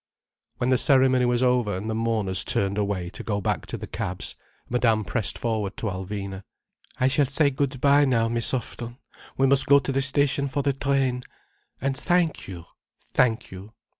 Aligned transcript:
When 0.57 0.71
the 0.71 0.79
ceremony 0.79 1.25
was 1.25 1.43
over, 1.43 1.77
and 1.77 1.87
the 1.87 1.93
mourners 1.93 2.43
turned 2.43 2.79
away 2.79 3.11
to 3.11 3.21
go 3.23 3.39
back 3.39 3.67
to 3.67 3.77
the 3.77 3.85
cabs, 3.85 4.35
Madame 4.67 5.03
pressed 5.05 5.37
forward 5.37 5.77
to 5.77 5.91
Alvina. 5.91 6.41
"I 6.99 7.07
shall 7.07 7.27
say 7.27 7.51
good 7.51 7.79
bye 7.79 8.05
now, 8.05 8.27
Miss 8.27 8.49
Houghton. 8.49 8.97
We 9.37 9.45
must 9.45 9.67
go 9.67 9.77
to 9.77 9.91
the 9.91 10.01
station 10.01 10.47
for 10.47 10.63
the 10.63 10.73
train. 10.73 11.23
And 11.79 11.95
thank 11.95 12.47
you, 12.47 12.65
thank 13.13 13.51
you. 13.51 13.73